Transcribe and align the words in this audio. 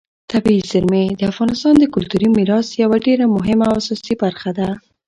طبیعي 0.31 0.61
زیرمې 0.71 1.03
د 1.19 1.21
افغانستان 1.31 1.73
د 1.79 1.85
کلتوري 1.93 2.27
میراث 2.37 2.67
یوه 2.83 2.97
ډېره 3.05 3.25
مهمه 3.37 3.65
او 3.69 3.75
اساسي 3.81 4.13
برخه 4.23 4.49
ده. 4.57 4.69